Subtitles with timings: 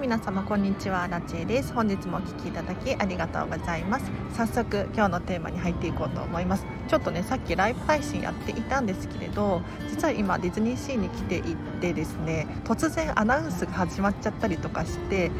[0.00, 1.74] 皆様こんにちはラチェです。
[1.74, 4.10] 本日もお聞きいただきありがとうございます。
[4.34, 6.64] 早速今日のテーマに入っていこうと思います。
[6.88, 9.60] ちょっとねさっきライブ配信やっていたんですけれど
[9.90, 15.30] 実は今ディズニーシーに来ていてですね突然アナウンスが始まっちゃったりとかして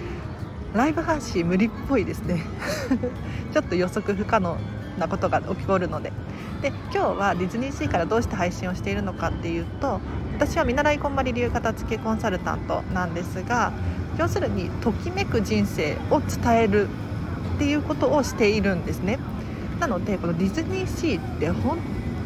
[0.74, 2.42] ライブ配信無理っぽいですね。
[3.54, 4.58] ちょっと予測不可能
[4.98, 6.12] なことが起きこるので。
[6.60, 9.98] で今日はディズニーシーからどうして配信をしているのかっていうと
[10.34, 13.72] 私は見習いこんまり流片付けコンサルタントなんですが
[14.20, 16.88] 要するにときめく人生を伝える
[17.56, 19.18] っていうことをしているんですね。
[19.80, 21.78] なのでこのディズニーシーって本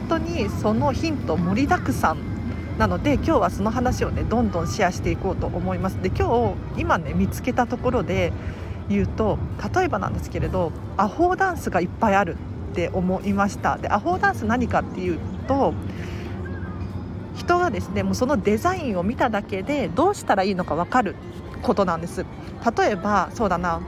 [0.09, 2.19] 当にそのヒント盛りだくさん
[2.79, 6.03] なので今日はその話をねどんどんシェアしていこうと思います。
[6.03, 8.33] で今日今ね見つけたところで
[8.89, 9.39] 言うと
[9.73, 12.35] 例えばなんですけれどアホーダンスがいっぱいある
[12.73, 13.79] って思いました。
[13.79, 15.73] でアホーダンス何かっていうと
[17.35, 21.17] 人がですねもうそのデザインを見ただけでどうしたらいいのか分かる
[21.63, 22.25] ことなんです。
[22.77, 23.81] 例えばそうだな。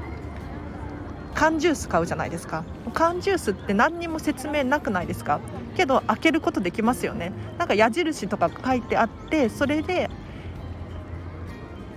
[1.35, 2.65] 缶ジュース買うじゃないですか。
[2.95, 5.41] 缶ジュースって何にも説明なくないですか。
[5.77, 7.33] けど開けることできますよね。
[7.59, 10.09] なんか矢印とか書いてあってそれで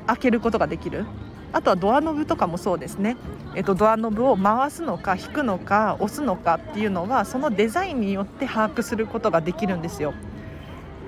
[0.07, 1.05] 開けることができる。
[1.51, 3.17] あとはドアノブとかもそうですね、
[3.55, 10.13] えっと、ドアノブを回すのか引くのか押すのかっていうのはそのデザインによって把握することができるんですよ。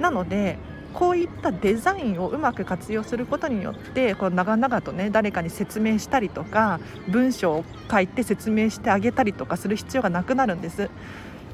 [0.01, 0.57] なので
[0.93, 10.89] こういったデザインをうまく活用することによってこう長々とね誰かに説明したりとか文章を書いて説明してあげたりとかする必要がなくなるんです。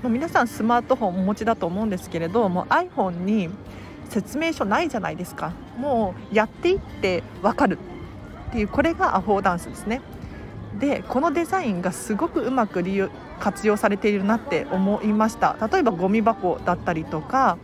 [0.01, 3.49] もう皆さんスマートフォンお持ちだと思うんですけれども iPhone に
[4.09, 5.53] 説明書ないじゃないですか。
[5.77, 7.77] もうやっていって分かる
[8.49, 10.01] っていうこれがアフォーダンスですね。
[10.79, 15.55] でこのデザインがすごくうまく利用活用されているなって思いました。
[15.71, 17.57] 例えばゴミ箱だったりとか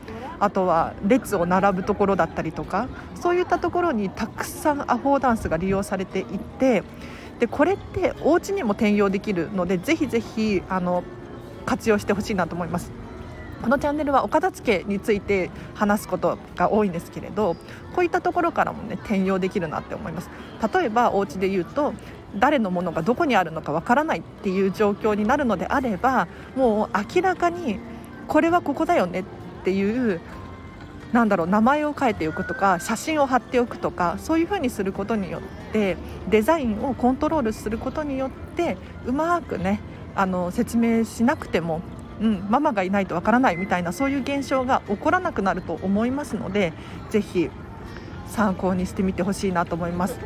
[0.44, 6.26] あとは列を並ぶところだったりとかそういったところにたくさんアフォーダンスが利用されてい
[6.60, 6.84] て
[7.40, 11.06] でこれってお家にも転用できるのでぜひぜひあの
[11.66, 12.92] 活用してほしいなと思います。
[13.62, 17.56] このチャンネルはお片付けについて話すことが多いんですけれど
[17.96, 20.30] こういったところからもね転用できるなって思います
[20.74, 21.94] 例えばお家で言うと
[22.36, 26.28] 誰のものがどこにあるのかわからないっていう状況になるのであれば
[26.58, 27.80] もう明らかに
[28.28, 29.24] これはここだよねっ
[29.64, 30.20] っていう
[31.14, 35.42] なんだろう名前を書いておくとか写真を貼っておくとかそういうふうにすることによっ
[35.72, 35.96] て
[36.30, 39.80] デザインをコントロールすることによってうまくね
[40.16, 41.82] あの説明しなくても、
[42.20, 46.74] うん、ママがいないとわからないみたいなそういう現象が起こらなくなると思いますので
[47.10, 47.50] ぜひ
[48.28, 50.20] 参考にしてみてほしいなと思います。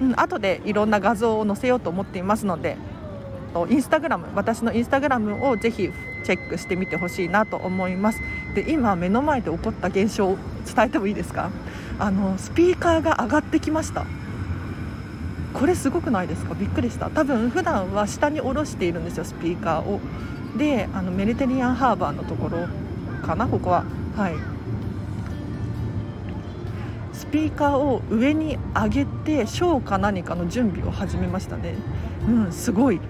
[0.00, 2.76] うん、後でいろんな画像を載せようと思っていますので
[3.68, 5.90] インスタグラム私のインスタグラムをぜひ
[6.22, 8.20] チェックしてみてほしいなと思います。
[8.54, 11.50] で今目の前で起こった現象を伝えてもいいですか？
[11.98, 14.06] あのスピーカーが上がってきました。
[15.54, 16.54] これすごくないですか？
[16.54, 17.10] びっくりした。
[17.10, 20.00] 多分普段は下に下ろしているんですよスピーカーを。
[20.56, 22.68] であのメディテリアンハーバーのところ
[23.26, 23.46] かな？
[23.46, 23.84] ここは。
[24.16, 24.34] はい。
[27.12, 31.74] スピーカーを上に上げてショーか何かの準備を始めましたね。
[32.26, 33.00] うんすごい。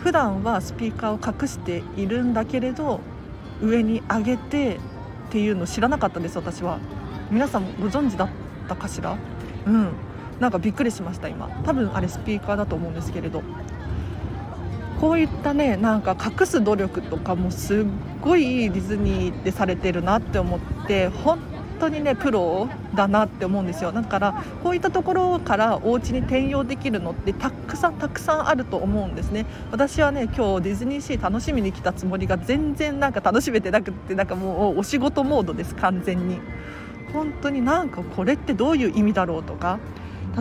[0.00, 3.00] 普段はスピーカーを隠しているんだけれど
[3.62, 4.78] 上に上げてっ
[5.30, 6.78] ていうの知らなかったんです私は。
[7.30, 8.28] 皆さんもご存知だっ
[8.68, 9.16] たかしら？
[9.66, 9.88] うん。
[10.40, 11.48] なんかびっくりしました今。
[11.64, 13.42] 多分あれスピーカーだと思うんですけれど。
[15.00, 17.84] こういったねなんか隠す努力とかもすっ
[18.20, 21.38] ごいディズニーでされてるなって思って本
[21.80, 23.92] 当にねプロだなって思うんですよ。
[23.92, 29.46] だからこういったところからお家に転用できるのってたくさんたくさんあると思うんですね。
[29.70, 36.38] 私はね今日ディズニーシー楽しみに来たつもりが全然なんか楽しめてなくってなんかもうお仕事モードです完全に。
[37.12, 39.78] 本当になんかこれってどういう意味だろうとか。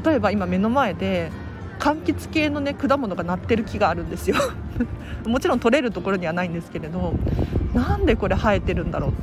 [0.05, 1.31] 例えば今目の前で
[1.79, 4.35] 柑橘系のね果物がなってる木があるんですよ。
[5.25, 7.13] もちろん取れるところにはないんですけれど
[7.73, 9.13] なんでこれ生えてるんだろう。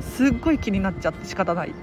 [0.00, 1.74] すっごい気になっちゃって仕方ない。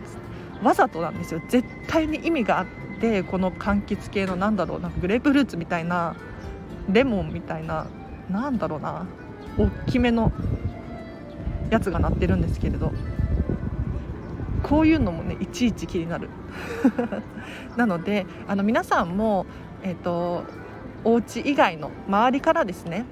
[0.64, 1.42] わざとなんですよ。
[1.48, 2.66] 絶対に意味があっ
[3.00, 6.16] てこの柑橘系のなんだろうなグレープフルーツみたいな
[6.90, 7.88] レモンみたいな
[8.30, 9.06] なんだろうな
[9.58, 10.32] 大きめの
[11.70, 12.92] やつが鳴ってるんですけれど
[14.64, 16.30] こういうのもねいちいち気になる。
[17.78, 19.46] なのであの皆さんも、
[19.84, 20.44] えーと、
[21.04, 23.06] お家以外の周りからですね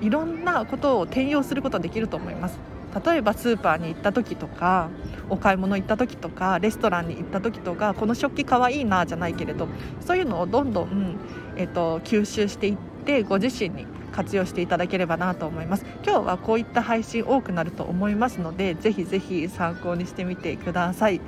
[0.00, 2.58] いろんなことを転用することができると思います。
[3.04, 4.88] 例えばスーパーに行った時とか
[5.28, 9.68] お買い物行った時とかレストランに行った時とかこの食器かわいいなじゃないけれど
[10.00, 11.18] そういうのをどんどん、
[11.56, 15.84] えーと、吸収していってご自身に活用していただければなと思います。
[16.04, 21.20] 今日はこういった配信多くなると思いますのでぜひぜひ参考にしてみてください。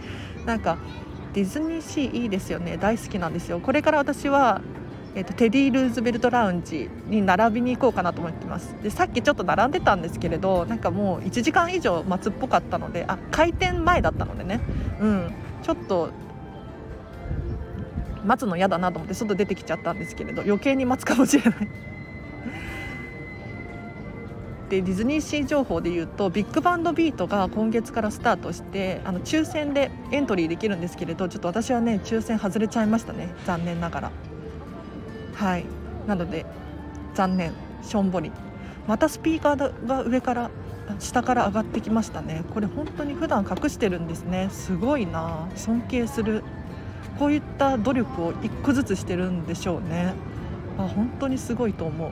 [0.46, 0.78] なんか
[1.32, 2.76] ディズニーシーいいですよね。
[2.78, 3.60] 大好きなんですよ。
[3.60, 4.62] これから私は
[5.14, 8.74] えーと、テディ・ルーズベルトラウンジに並びに行こうかなと思ってます。
[8.82, 14.60] でさっきちょっと並んでたんですけれどなんかもう1時間以上待つっぽかったのであ開店前だったのでね。
[15.00, 15.32] うん。
[15.62, 16.10] ちょっと
[18.24, 21.68] 待つの嫌だなと思って外出てきちゃったんですけれど余計に待つかもしれない。
[24.68, 33.34] でディズニーシー情報で言うとビッグバンドビートが今月からスタートしてあの抽選でエントリーできるんですけれどちょっと私はね抽選外れちゃいましたね。
[33.46, 34.12] 残念ながら。
[35.40, 35.64] はい。
[36.06, 36.44] なので
[37.14, 37.52] 残念。
[37.82, 38.30] しょんぼり。
[38.86, 40.50] またスピーカーが上から
[40.98, 42.44] 下から上がってきましたね。
[42.52, 44.48] これ本当に普段隠してるんですね。
[44.50, 45.48] すごいな。
[45.56, 46.44] 尊敬する。
[47.18, 50.12] こういった努力を1個ずつしてるんでしょうね。
[50.76, 52.10] あ本当にすごいと思う。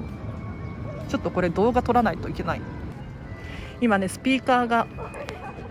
[1.11, 2.63] ちょっとこれ動画撮らないといけない。
[3.81, 4.87] 今ねスピーカーが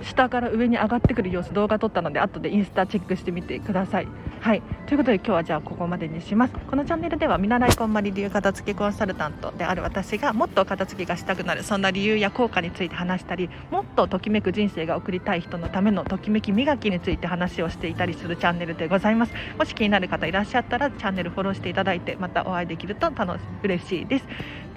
[0.03, 4.07] 下から上に上がってくる様子動画撮ったので後でインスタチェックしてみてください。
[4.39, 4.61] はい。
[4.85, 6.53] ということで今日はじゃあここまでにします。
[6.53, 19.33] このチャンネルでは見習いこんまり流片付けコンサルタントである私がもっと片付けがしたくなるそんな理由や効果について話したりもっとときめく人生が送りたい人のためのときめき磨きについて話をしていたりするチャンネルでございます。
[19.57, 24.25] もし気になる方いらっしゃったらチャンネルフォローしていただいてまたお会いできると楽し嬉しいです。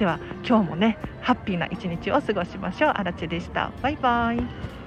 [0.00, 0.19] では
[0.49, 2.91] 今日もねハッピーな一日を過ごしましょう。
[2.94, 3.70] あらちでした。
[3.82, 4.80] バイバイ。